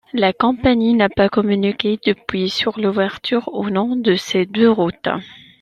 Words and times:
La 0.13 0.33
compagnie 0.33 0.95
n'a 0.95 1.09
pas 1.09 1.29
communiqué 1.29 1.99
depuis 2.03 2.49
sur 2.49 2.79
l'ouverture 2.79 3.47
ou 3.53 3.69
non 3.69 3.95
de 3.95 4.15
ces 4.15 4.47
deux 4.47 4.67
routes. 4.67 5.09